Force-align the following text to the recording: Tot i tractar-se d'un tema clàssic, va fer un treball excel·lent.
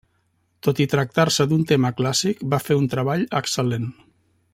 Tot 0.67 0.79
i 0.85 0.87
tractar-se 0.93 1.45
d'un 1.51 1.61
tema 1.73 1.91
clàssic, 1.99 2.41
va 2.55 2.61
fer 2.69 2.79
un 2.81 2.89
treball 2.95 3.27
excel·lent. 3.43 3.87